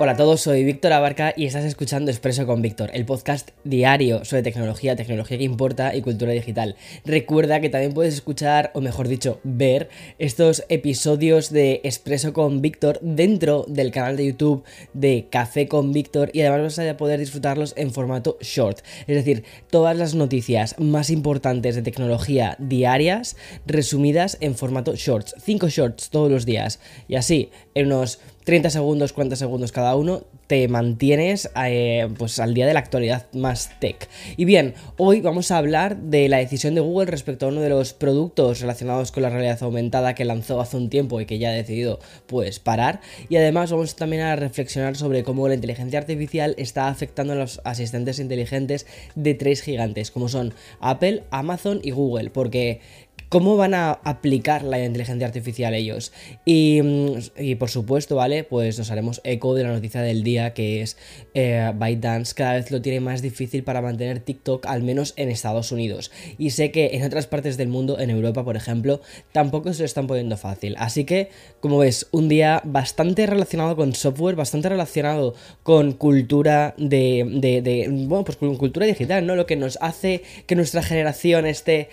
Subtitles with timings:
[0.00, 4.24] Hola a todos, soy Víctor Abarca y estás escuchando Expreso con Víctor, el podcast diario
[4.24, 6.76] sobre tecnología, tecnología que importa y cultura digital.
[7.04, 9.88] Recuerda que también puedes escuchar, o mejor dicho, ver
[10.20, 16.30] estos episodios de Expreso con Víctor dentro del canal de YouTube de Café con Víctor
[16.32, 18.78] y además vas a poder disfrutarlos en formato short.
[19.08, 23.36] Es decir, todas las noticias más importantes de tecnología diarias
[23.66, 25.34] resumidas en formato shorts.
[25.42, 26.78] 5 shorts todos los días.
[27.08, 32.54] Y así, en unos 30 segundos, 40 segundos cada uno, te mantienes eh, pues al
[32.54, 34.08] día de la actualidad más tech.
[34.36, 37.68] Y bien, hoy vamos a hablar de la decisión de Google respecto a uno de
[37.68, 41.50] los productos relacionados con la realidad aumentada que lanzó hace un tiempo y que ya
[41.50, 43.00] ha decidido pues parar.
[43.28, 47.60] Y además vamos también a reflexionar sobre cómo la inteligencia artificial está afectando a los
[47.64, 52.80] asistentes inteligentes de tres gigantes, como son Apple, Amazon y Google, porque
[53.28, 56.12] cómo van a aplicar la inteligencia artificial ellos.
[56.46, 58.44] Mm, y, por supuesto, ¿vale?
[58.44, 60.96] Pues nos haremos eco de la noticia del día que es
[61.34, 65.72] eh, ByteDance cada vez lo tiene más difícil para mantener TikTok, al menos en Estados
[65.72, 66.10] Unidos.
[66.38, 69.00] Y sé que en otras partes del mundo, en Europa por ejemplo,
[69.32, 70.74] tampoco se lo están poniendo fácil.
[70.78, 77.88] Así que, como ves, un día bastante relacionado con software, bastante relacionado con cultura de
[78.08, 79.36] bueno, pues con cultura digital, ¿no?
[79.36, 81.88] Lo que nos hace que nuestra generación esté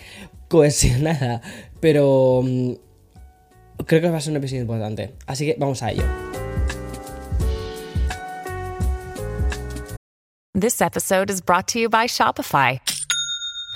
[0.56, 1.42] cohesionada,
[1.80, 2.74] pero mm,
[3.86, 5.16] creo que va a ser un episodio importante.
[5.28, 6.04] Así que vamos a ello.
[10.54, 12.80] This episode is brought to you by Shopify.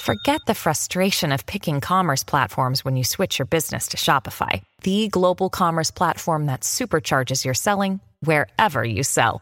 [0.01, 5.09] Forget the frustration of picking commerce platforms when you switch your business to Shopify, the
[5.09, 9.41] global commerce platform that supercharges your selling wherever you sell.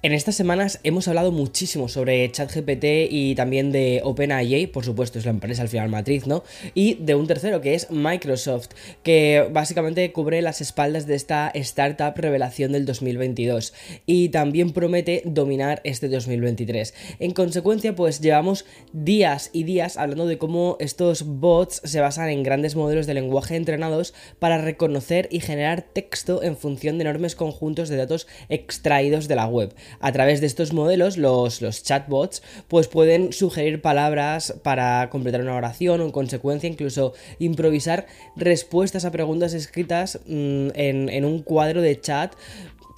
[0.00, 5.24] En estas semanas hemos hablado muchísimo sobre ChatGPT y también de OpenAI, por supuesto es
[5.24, 6.44] la empresa al final matriz, ¿no?
[6.72, 8.68] Y de un tercero que es Microsoft,
[9.02, 13.74] que básicamente cubre las espaldas de esta startup revelación del 2022
[14.06, 16.94] y también promete dominar este 2023.
[17.18, 22.44] En consecuencia, pues llevamos días y días hablando de cómo estos bots se basan en
[22.44, 27.88] grandes modelos de lenguaje entrenados para reconocer y generar texto en función de enormes conjuntos
[27.88, 32.88] de datos extraídos de la web a través de estos modelos, los, los chatbots, pues
[32.88, 38.06] pueden sugerir palabras para completar una oración o en consecuencia incluso improvisar
[38.36, 42.34] respuestas a preguntas escritas mm, en, en un cuadro de chat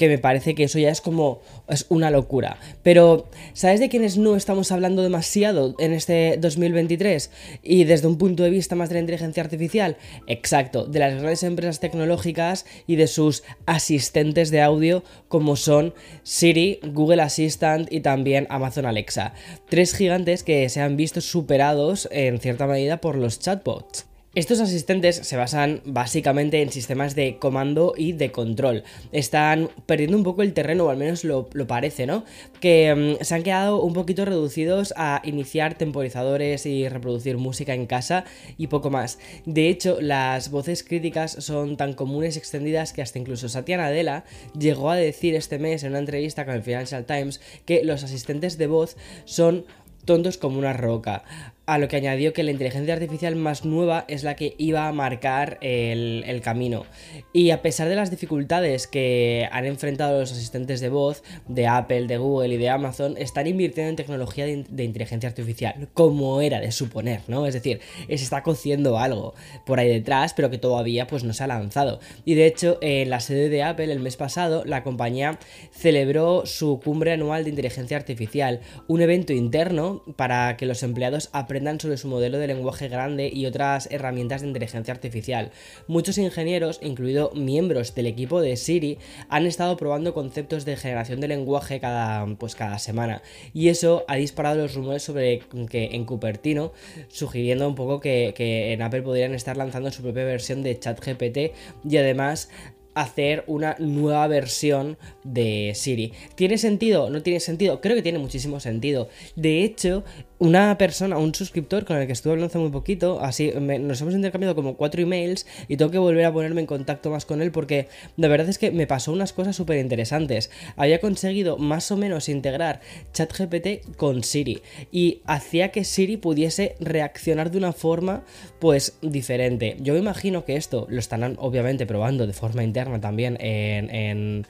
[0.00, 2.56] que me parece que eso ya es como es una locura.
[2.82, 7.30] Pero ¿sabes de quiénes no estamos hablando demasiado en este 2023?
[7.62, 11.42] Y desde un punto de vista más de la inteligencia artificial, exacto, de las grandes
[11.42, 18.46] empresas tecnológicas y de sus asistentes de audio como son Siri, Google Assistant y también
[18.48, 19.34] Amazon Alexa.
[19.68, 24.09] Tres gigantes que se han visto superados en cierta medida por los chatbots.
[24.36, 28.84] Estos asistentes se basan básicamente en sistemas de comando y de control.
[29.10, 32.24] Están perdiendo un poco el terreno, o al menos lo, parece, ¿no?
[32.60, 37.86] Que mm, se han quedado un poquito reducidos a iniciar temporizadores y reproducir música en
[37.86, 38.24] casa
[38.56, 39.18] y poco más.
[39.46, 44.22] De hecho, las voces críticas son tan comunes y extendidas que hasta incluso Satya Nadella
[44.56, 48.58] llegó a decir este mes en una entrevista con el Financial Times que los asistentes
[48.58, 49.64] de voz son
[50.04, 51.24] tontos como una roca
[51.70, 54.92] a lo que añadió que la inteligencia artificial más nueva es la que iba a
[54.92, 56.84] marcar el, camino.
[57.32, 62.08] Y a pesar de las dificultades que han enfrentado los asistentes de voz de Apple,
[62.08, 66.72] de Google y de Amazon, están invirtiendo en tecnología de, inteligencia artificial, como era de
[66.72, 67.46] suponer, ¿no?
[67.46, 67.78] Es decir,
[68.08, 69.34] se está cociendo algo
[69.64, 72.00] por ahí detrás, pero que todavía pues no se ha lanzado.
[72.24, 75.38] Y de hecho, en la sede de Apple el mes pasado, la compañía
[75.70, 78.58] celebró su cumbre anual de inteligencia artificial,
[78.88, 83.44] un evento interno para que los empleados aprendan sobre su modelo de lenguaje grande y
[83.44, 85.50] otras herramientas de inteligencia artificial.
[85.86, 88.98] Muchos ingenieros, incluido miembros del equipo de Siri,
[89.28, 93.22] han estado probando conceptos de generación de lenguaje cada, pues, cada semana.
[93.52, 96.72] Y eso ha disparado los rumores sobre que en Cupertino,
[97.08, 101.38] sugiriendo un poco que, que en Apple podrían estar lanzando su propia versión de ChatGPT
[101.84, 102.48] y además
[102.94, 106.12] hacer una nueva versión de Siri.
[106.34, 107.10] ¿Tiene sentido?
[107.10, 107.80] ¿No tiene sentido?
[107.80, 109.08] Creo que tiene muchísimo sentido.
[109.36, 110.04] De hecho,
[110.40, 114.14] una persona, un suscriptor con el que estuve hablando hace muy poquito, así nos hemos
[114.14, 117.52] intercambiado como cuatro emails y tengo que volver a ponerme en contacto más con él
[117.52, 120.50] porque de verdad es que me pasó unas cosas súper interesantes.
[120.76, 122.80] Había conseguido más o menos integrar
[123.12, 128.24] ChatGPT con Siri y hacía que Siri pudiese reaccionar de una forma
[128.60, 129.76] pues diferente.
[129.80, 134.46] Yo me imagino que esto lo estarán obviamente probando de forma interna también en, en,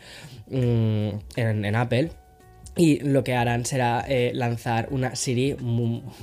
[0.51, 2.11] mm, en Apple
[2.77, 5.57] y lo que harán será eh, lanzar una Siri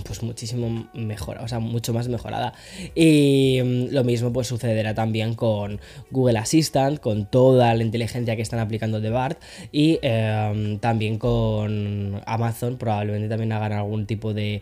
[0.05, 2.53] pues muchísimo mejor, o sea, mucho más mejorada.
[2.95, 5.79] Y mm, lo mismo pues sucederá también con
[6.09, 9.41] Google Assistant, con toda la inteligencia que están aplicando de BART
[9.71, 14.61] y em, también con Amazon probablemente también hagan algún tipo de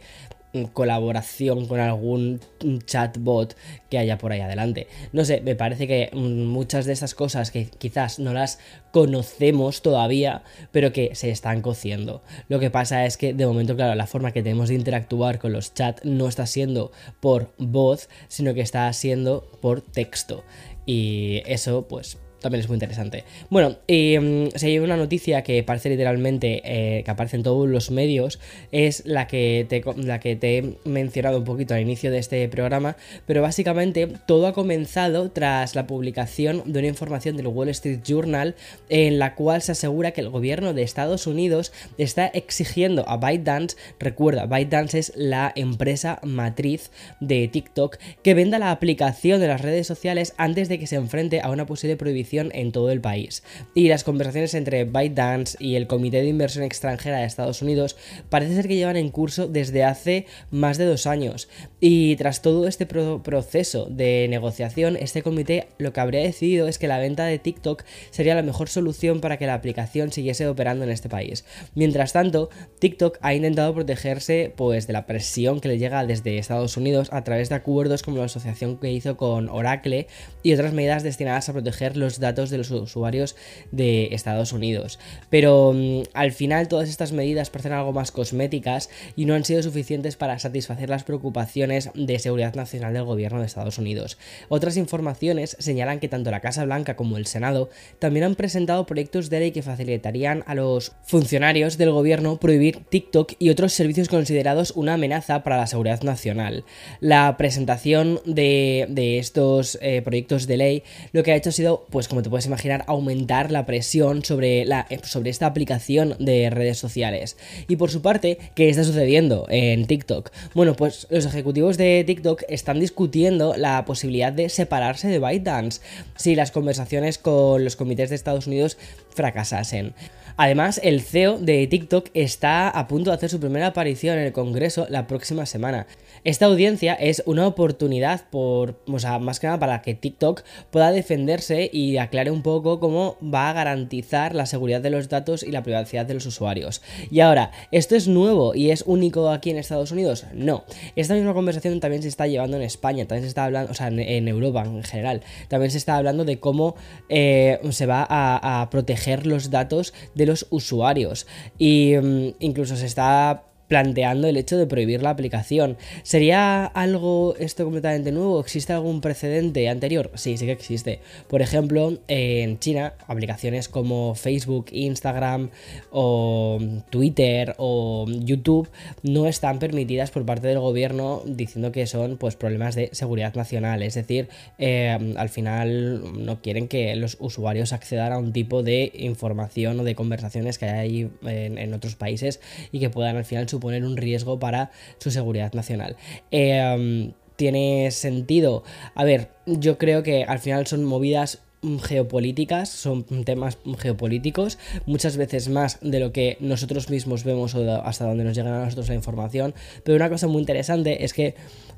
[0.64, 2.40] colaboración con algún
[2.86, 3.56] chatbot
[3.90, 4.88] que haya por ahí adelante.
[5.12, 8.60] No sé, me parece que mm, muchas de esas cosas que quizás no las
[8.92, 12.24] conocemos todavía, pero que se están cociendo.
[12.48, 15.52] Lo que pasa es que de momento, claro, la forma que tenemos de interactuar con
[15.52, 20.44] los chats no está siendo por voz, sino que está siendo por texto.
[20.86, 23.24] Y eso, pues, también es muy interesante.
[23.50, 28.40] Bueno, mm, si una noticia que parece literalmente eh, que aparece en todos los medios,
[28.72, 32.48] es la que, te, la que te he mencionado un poquito al inicio de este
[32.50, 38.00] programa, pero básicamente todo ha comenzado tras la publicación de una información del Wall Street
[38.06, 38.56] Journal
[38.90, 43.78] en la cual se asegura que el gobierno de Estados Unidos está exigiendo a ByteDance,
[44.00, 49.88] recuerda, ByteDance es la empresa matriz de TikTok, que venda la aplicación de las redes
[49.88, 53.44] sociales antes de que se enfrente a una posible prohibición en todo el país.
[53.74, 57.96] Y las conversaciones entre ByteDance y el Comité de Inversión Extranjera de Estados Unidos
[58.30, 61.48] parece ser que llevan en curso desde hace más de dos años.
[61.80, 66.88] Y tras todo este proceso de negociación, este comité lo que habría decidido es que
[66.88, 70.92] la venta de TikTok sería la mejor solución para que la aplicación siguiese operando en
[70.92, 71.46] este país.
[71.76, 72.50] Mientras tanto,
[72.80, 77.24] TikTok ha intentado protegerse pues de la presión que le llega desde Estados Unidos a
[77.24, 80.08] través de acuerdos como la asociación que hizo con Oracle
[80.44, 83.36] y otras medidas destinadas a proteger los datos de los usuarios
[83.72, 85.00] de Estados Unidos.
[85.30, 89.64] Pero mm, al final todas estas medidas parecen algo más cosméticas y no han sido
[89.64, 94.18] suficientes para satisfacer las preocupaciones de seguridad nacional del gobierno de Estados Unidos.
[94.50, 97.70] Otras informaciones señalan que tanto la Casa Blanca como el Senado
[98.00, 103.34] también han presentado proyectos de ley que facilitarían a los funcionarios del gobierno prohibir TikTok
[103.40, 106.66] y otros servicios considerados una amenaza para la seguridad nacional.
[107.00, 112.05] La presentación de, estos eh, proyectos de ley lo que ha hecho ha sido pues
[112.08, 116.78] como te puedes imaginar, aumentar la presión sobre, la, eh, sobre esta aplicación de redes
[116.78, 117.38] sociales.
[117.68, 120.32] Y por su parte, ¿qué está sucediendo en TikTok?
[120.54, 125.82] Bueno, pues los ejecutivos de TikTok están discutiendo la posibilidad de separarse de ByteDance
[126.16, 128.78] si las conversaciones con los comités de Estados Unidos
[129.14, 129.94] fracasasen.
[130.38, 134.34] Además, el CEO de TikTok está a punto de hacer su primera aparición en el
[134.34, 135.88] Congreso la próxima semana.
[136.26, 140.42] Esta audiencia es una oportunidad por, o sea, más que nada para que TikTok
[140.72, 145.44] pueda defenderse y aclare un poco cómo va a garantizar la seguridad de los datos
[145.44, 146.82] y la privacidad de los usuarios.
[147.12, 150.26] Y ahora, ¿esto es nuevo y es único aquí en Estados Unidos?
[150.34, 150.64] No.
[150.96, 153.90] Esta misma conversación también se está llevando en España, también se está hablando, o sea,
[153.90, 156.76] en, Europa en general, también se está hablando de cómo
[157.08, 161.28] eh, se va a, proteger los datos de los usuarios.
[161.60, 165.78] Y mm, incluso se está planteando el hecho de prohibir la aplicación.
[166.04, 168.40] ¿Sería algo esto completamente nuevo?
[168.40, 170.12] ¿Existe algún precedente anterior?
[170.16, 171.00] Sí, sí que existe.
[171.28, 175.50] Por ejemplo, en China, aplicaciones como Facebook, Instagram
[175.92, 178.70] o Twitter o YouTube
[179.04, 183.82] no están permitidas por parte del gobierno diciendo que son pues problemas de seguridad nacional.
[183.82, 188.92] Es decir, eh, al final no quieren que los usuarios accedan a un tipo de
[188.96, 192.40] información o de conversaciones que hay en, en otros países
[192.72, 195.96] y que puedan al final suponer un riesgo para su seguridad nacional.
[196.32, 198.64] Em, tiene sentido.
[198.96, 201.42] A ver, yo creo que al final son movidas
[201.84, 208.06] geopolíticas, son temas geopolíticos, muchas veces más de lo que nosotros mismos vemos o hasta
[208.06, 209.54] donde nos llega a nosotros la información.
[209.84, 211.36] Pero una cosa muy interesante es que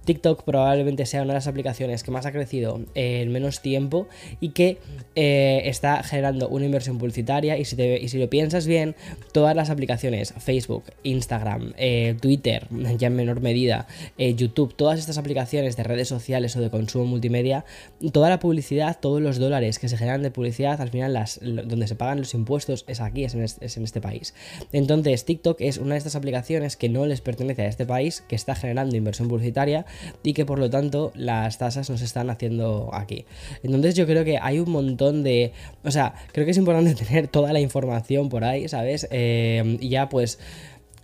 [0.07, 4.07] TikTok probablemente sea una de las aplicaciones que más ha crecido en menos tiempo
[4.39, 4.77] y que
[5.15, 7.57] eh, está generando una inversión publicitaria.
[7.57, 8.95] Y si, y si, lo piensas bien,
[9.33, 12.67] todas las aplicaciones, Facebook, Instagram, eh, Twitter,
[12.97, 13.85] ya en menor medida,
[14.17, 17.65] eh, YouTube, todas estas aplicaciones de redes sociales o de consumo multimedia,
[18.13, 21.39] toda la publicidad, todos los dólares dólares que se generan de publicidad, al final las,
[21.41, 23.43] donde se pagan los impuestos es aquí, es en,
[23.83, 24.33] este, país.
[24.71, 28.35] Entonces, TikTok es una de estas aplicaciones que no les pertenece a este país, que
[28.35, 29.85] está generando inversión publicitaria
[30.23, 33.25] y que por lo tanto las tasas no se están haciendo aquí.
[33.63, 35.51] Entonces yo creo que hay un montón de...
[35.83, 39.07] O sea, creo que es importante tener toda la información por ahí, ¿sabes?
[39.11, 40.39] Eh, y ya pues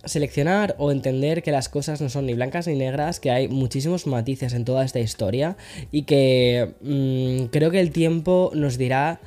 [0.06, 4.06] seleccionar o entender que las cosas no son ni blancas ni negras, que hay muchísimos
[4.06, 5.56] matices en toda esta historia
[5.90, 9.20] y que mm, creo que el tiempo nos dirá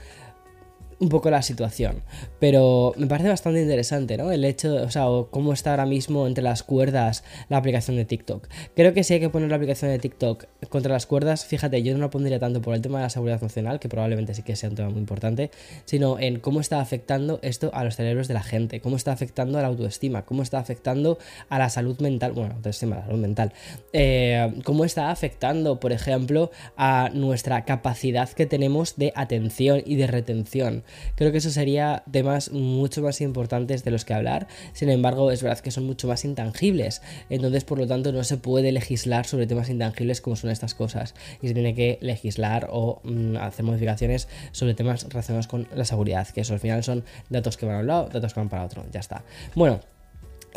[0.99, 2.01] un poco la situación.
[2.39, 4.31] Pero me parece bastante interesante, ¿no?
[4.31, 8.47] El hecho, o sea, cómo está ahora mismo entre las cuerdas la aplicación de TikTok.
[8.75, 11.93] Creo que si hay que poner la aplicación de TikTok contra las cuerdas, fíjate, yo
[11.93, 14.55] no la pondría tanto por el tema de la seguridad nacional, que probablemente sí que
[14.55, 15.51] sea un tema muy importante,
[15.85, 19.59] sino en cómo está afectando esto a los cerebros de la gente, cómo está afectando
[19.59, 21.17] a la autoestima, cómo está afectando
[21.49, 23.53] a la salud mental, bueno, autoestima, la salud mental,
[23.93, 30.07] eh, cómo está afectando, por ejemplo, a nuestra capacidad que tenemos de atención y de
[30.07, 30.83] retención
[31.15, 34.47] creo que eso sería temas mucho más importantes de los que hablar.
[34.73, 37.01] Sin embargo, es verdad que son mucho más intangibles.
[37.29, 41.15] Entonces, por lo tanto, no se puede legislar sobre temas intangibles como son estas cosas.
[41.41, 46.27] Y se tiene que legislar o mm, hacer modificaciones sobre temas relacionados con la seguridad,
[46.27, 48.65] que eso al final son datos que van a un lado, datos que van para
[48.65, 48.85] otro.
[48.91, 49.23] Ya está.
[49.55, 49.96] Bueno.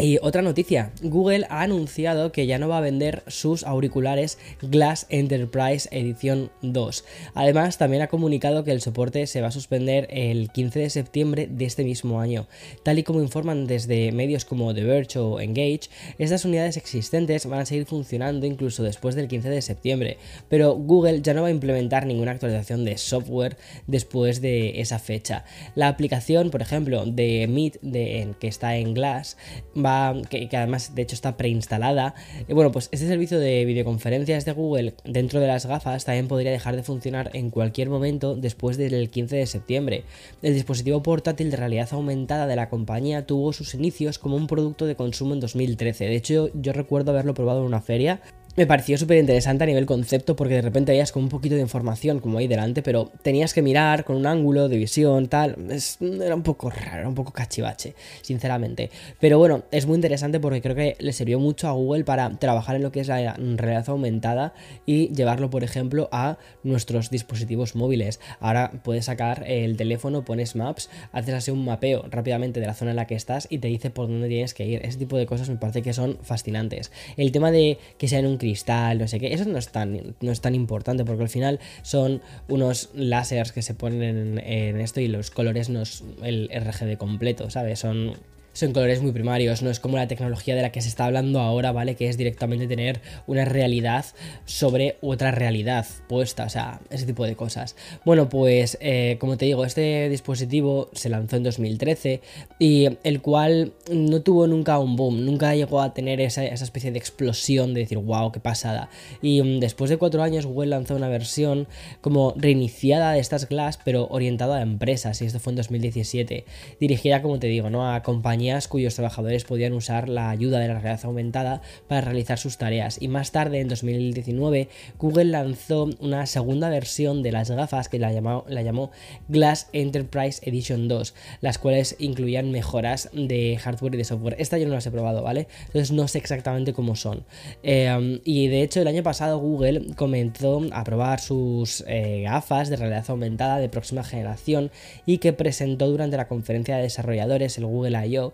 [0.01, 5.05] Y otra noticia, Google ha anunciado que ya no va a vender sus auriculares Glass
[5.11, 7.05] Enterprise Edición 2.
[7.35, 11.49] Además, también ha comunicado que el soporte se va a suspender el 15 de septiembre
[11.51, 12.47] de este mismo año.
[12.83, 17.61] Tal y como informan desde medios como The Verge o Engage, estas unidades existentes van
[17.61, 20.17] a seguir funcionando incluso después del 15 de septiembre,
[20.49, 25.45] pero Google ya no va a implementar ninguna actualización de software después de esa fecha.
[25.75, 29.37] La aplicación, por ejemplo, de Meet de, que está en Glass,
[29.77, 29.90] va,
[30.29, 32.15] que, además de hecho está preinstalada.
[32.49, 36.51] Y bueno, pues este servicio de videoconferencias de Google dentro de las gafas también podría
[36.51, 40.05] dejar de funcionar en cualquier momento después del 15 de septiembre.
[40.43, 44.87] El dispositivo portátil de realidad aumentada de la compañía tuvo sus inicios como un producto
[44.87, 46.07] de consumo en 2013.
[46.07, 48.21] De hecho, yo recuerdo haberlo probado en una feria
[48.61, 51.63] me pareció súper interesante a nivel concepto porque de repente veías como un poquito de
[51.63, 55.57] información como ahí delante, pero tenías que mirar con un ángulo de visión, tal.
[56.01, 58.91] era un poco raro, era un poco cachivache, sinceramente.
[59.19, 62.77] Pero bueno, es muy interesante porque creo que le sirvió mucho a Google para trabajar
[62.77, 64.53] en lo que es la realidad aumentada
[64.85, 68.21] y llevarlo, por ejemplo, a nuestros dispositivos móviles.
[68.41, 72.91] Ahora puedes sacar el teléfono, pones Maps, haces así un mapeo rápidamente de la zona
[72.91, 74.85] en la que estás y te dice por dónde tienes que ir.
[74.85, 76.93] Ese tipo de cosas me parece que son fascinantes.
[77.17, 80.17] El tema de que sea en un cristal, no sé qué, eso no es tan,
[80.21, 85.01] no es tan importante porque al final son unos láseres que se ponen en, esto
[85.01, 87.79] y los colores no es el RGB completo, ¿sabes?
[87.79, 88.15] Son
[88.53, 91.41] son colores muy primarios, no es como la tecnología de la que se está hablando
[91.41, 91.95] ahora, ¿vale?
[91.95, 94.05] Que es directamente tener una realidad
[94.45, 97.77] sobre otra realidad puesta, o sea, ese tipo de cosas.
[98.05, 102.21] Bueno, pues eh, como te digo, este dispositivo se lanzó en 2013
[102.59, 106.99] y el cual no tuvo nunca un boom, nunca llegó a tener esa, especie de
[106.99, 108.91] explosión de decir, wow, qué pasada.
[109.23, 111.69] Y mm, después de cuatro años, Google lanzó una versión
[112.01, 116.45] como reiniciada de estas Glass, pero orientada a empresas, y esto fue en 2017,
[116.81, 117.93] dirigida, como te digo, ¿no?
[117.93, 122.57] A compañías cuyos trabajadores podían usar la ayuda de la realidad aumentada para realizar sus
[122.57, 123.01] tareas.
[123.01, 124.69] Y más tarde, en 2019,
[124.99, 128.91] Google lanzó una segunda versión de las gafas que la llamó, la llamó
[129.29, 134.37] Glass Enterprise Edition 2, las cuales incluían mejoras de hardware y de software.
[134.39, 135.47] Esta yo no las he probado, ¿vale?
[135.67, 137.25] Entonces no sé exactamente cómo son.
[137.63, 142.77] Eh, y de hecho, el año pasado Google comenzó a probar sus eh, gafas de
[142.77, 144.71] realidad aumentada de próxima generación
[145.07, 148.30] y que presentó durante la conferencia de desarrolladores, el Google I.O.,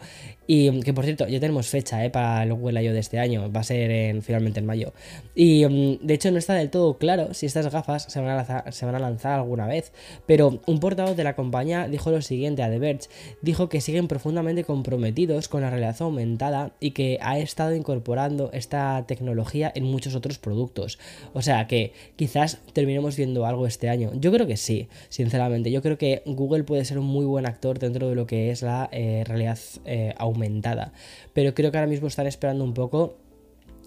[0.47, 2.11] y mm, que por cierto, ya tenemos fecha ¿eh?
[2.11, 2.93] para el Google I.O.
[2.93, 4.93] de este año, va a ser en, finalmente en mayo.
[5.35, 8.37] Y mm, de hecho no está del todo claro si estas gafas se van, a
[8.37, 9.93] lanzar, se van a lanzar alguna vez,
[10.27, 13.09] pero un portavoz de la compañía dijo lo siguiente a The Verge,
[13.43, 19.05] dijo que siguen profundamente comprometidos con la realidad aumentada y que ha estado incorporando esta
[19.07, 20.99] tecnología en muchos otros productos.
[21.33, 24.13] O sea que quizás terminemos viendo algo este año.
[24.15, 25.71] Yo creo que sí, sinceramente.
[25.71, 28.63] Yo creo que Google puede ser un muy buen actor dentro de lo que es
[28.63, 30.93] la eh, realidad eh, aumentada.
[31.33, 33.17] Pero creo que ahora mismo están esperando un poco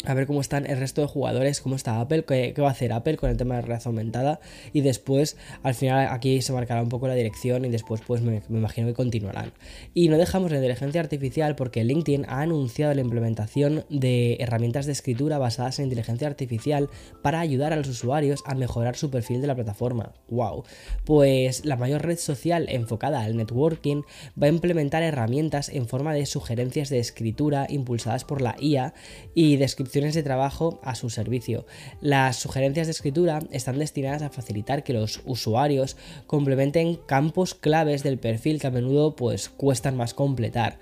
[0.05, 2.93] a ver cómo están el resto de jugadores, cómo está Apple, qué, va a hacer
[2.93, 4.39] Apple con el tema de realidad aumentada
[4.71, 8.41] y después al final aquí se marcará un poco la dirección y después pues me,
[8.49, 9.51] imagino que continuarán.
[9.93, 14.93] Y no dejamos la inteligencia artificial porque LinkedIn ha anunciado la implementación de herramientas de
[14.93, 16.89] escritura basadas en inteligencia artificial
[17.21, 20.13] para ayudar a los usuarios a mejorar su perfil de la plataforma.
[20.29, 20.63] ¡Wow!
[21.03, 24.03] Pues la mayor red social enfocada al networking
[24.41, 28.93] va a implementar herramientas en forma de sugerencias de escritura impulsadas por la IA
[29.35, 31.65] y descripción de trabajo a su servicio.
[32.01, 38.19] Las sugerencias de escritura están destinadas a facilitar que los usuarios complementen campos claves del
[38.19, 40.79] perfil que a menudo pues cuestan más completar.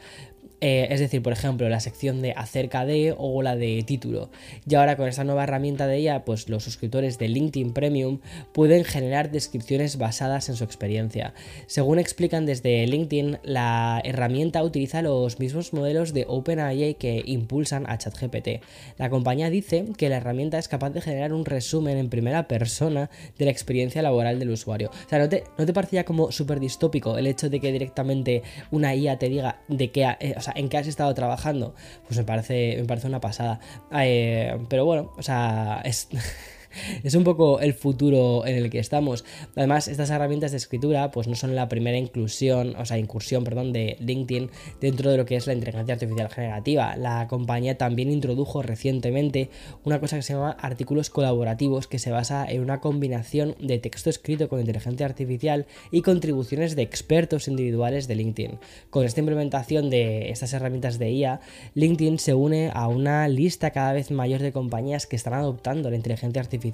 [0.59, 4.31] Eh, es decir, por ejemplo, la sección de acerca de o la de título.
[4.67, 8.19] Y ahora con esta nueva herramienta de ella, pues los suscriptores de LinkedIn Premium
[8.53, 11.35] pueden generar descripciones basadas en su experiencia.
[11.67, 17.99] Según explican desde LinkedIn, la herramienta utiliza los mismos modelos de OpenAI que impulsan a
[17.99, 18.63] ChatGPT.
[18.97, 23.11] La compañía dice que la herramienta es capaz de generar un resumen en primera persona
[23.37, 24.89] de la experiencia laboral del usuario.
[24.89, 28.41] O sea, ¿no te, no te parecía como súper distópico el hecho de que directamente
[28.71, 30.07] una IA te diga de qué...
[30.19, 31.75] Eh, en qué has estado trabajando,
[32.07, 33.59] pues me parece, me parece una pasada.
[33.91, 36.07] Eh, pero bueno, o sea, es...
[37.03, 39.25] es un poco el futuro en el que estamos.
[39.55, 43.73] Además, estas herramientas de escritura pues no son la primera inclusión, o sea, incursión, perdón,
[43.73, 44.49] de LinkedIn
[44.81, 46.95] dentro de lo que es la inteligencia artificial generativa.
[46.95, 49.49] La compañía también introdujo recientemente
[49.83, 54.09] una cosa que se llama artículos colaborativos que se basa en una combinación de texto
[54.09, 58.59] escrito con inteligencia artificial y contribuciones de expertos individuales de LinkedIn.
[58.89, 61.41] Con esta implementación de estas herramientas de IA,
[61.73, 65.95] LinkedIn se une a una lista cada vez mayor de compañías que están adoptando la
[65.95, 66.66] inteligencia artificial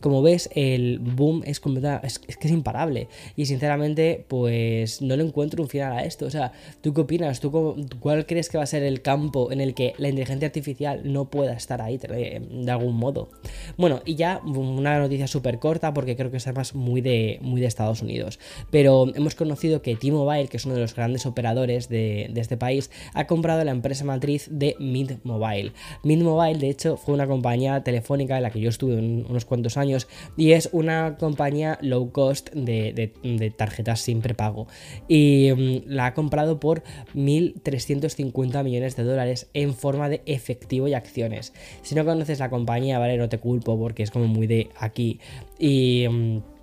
[0.00, 1.60] como ves, el boom es,
[2.02, 3.08] es imparable.
[3.36, 6.26] Y sinceramente, pues no le encuentro un final a esto.
[6.26, 7.40] O sea, ¿tú qué opinas?
[7.40, 11.00] ¿Tú cuál crees que va a ser el campo en el que la inteligencia artificial
[11.04, 13.28] no pueda estar ahí de, algún modo?
[13.76, 17.60] Bueno, y ya una noticia súper corta porque creo que es además muy de, muy
[17.60, 18.38] de Estados Unidos.
[18.70, 22.56] Pero hemos conocido que T-Mobile, que es uno de los grandes operadores de, de este
[22.56, 25.72] país, ha comprado la empresa matriz de Mint Mobile.
[26.02, 28.96] Mint Mobile, de hecho, fue una compañía telefónica en la que yo estuve
[29.28, 33.12] unos cuantos años y es una compañía low cost de,
[33.56, 34.66] tarjetas sin prepago
[35.08, 36.82] y mm, la ha comprado por
[37.14, 41.52] 1.350 millones de dólares en forma de efectivo y acciones.
[41.82, 45.20] Si no conoces la compañía, vale, no te culpo porque es como muy de aquí
[45.58, 46.06] y...
[46.08, 46.53] Mm,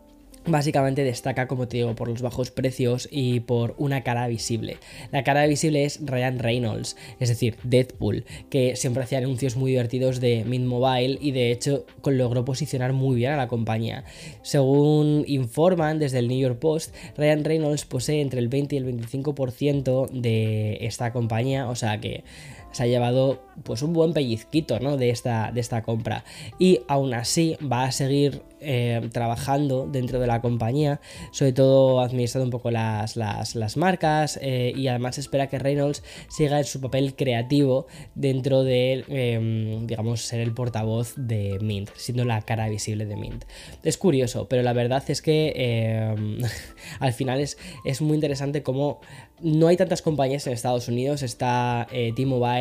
[0.45, 4.77] Básicamente destaca, como te digo, por los bajos precios y por una cara visible.
[5.12, 10.19] La cara visible es Ryan Reynolds, es decir, Deadpool, que siempre hacía anuncios muy divertidos
[10.19, 14.03] de Mint Mobile y de hecho logró posicionar muy bien a la compañía.
[14.41, 18.86] Según informan desde el New York Post, Ryan Reynolds posee entre el 20 y el
[18.86, 22.24] 25% de esta compañía, o sea que
[22.71, 24.97] se ha llevado pues un buen pellizquito ¿no?
[24.97, 26.23] de, esta, de esta compra
[26.57, 32.45] y aún así va a seguir eh, trabajando dentro de la compañía, sobre todo administrando
[32.45, 37.15] un poco las, las, marcas eh, y además espera que Reynolds siga en su papel
[37.15, 43.15] creativo dentro de, em, digamos, ser el portavoz de Mint, siendo la cara visible de
[43.15, 43.45] Mint.
[43.84, 46.38] Es curioso, pero la verdad es que em,
[46.99, 48.99] al final es, es muy interesante cómo
[49.41, 52.13] no hay tantas compañías en Estados Unidos, está eh,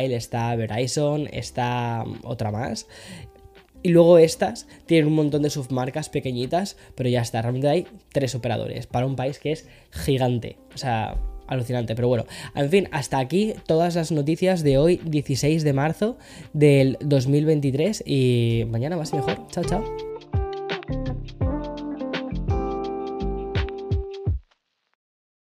[0.09, 2.87] Está Verizon, está mm, otra más,
[3.83, 8.35] y luego estas tienen un montón de submarcas pequeñitas, pero ya está, realmente hay tres
[8.35, 10.57] operadores para un país que es gigante.
[10.75, 11.15] O sea,
[11.47, 16.17] alucinante, pero bueno, en fin, hasta aquí todas las noticias de hoy, 16 de marzo
[16.53, 19.47] del 2023 y mañana más y mejor.
[19.49, 20.10] Chao, chao.